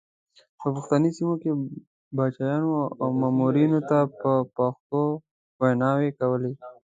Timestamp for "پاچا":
2.15-2.53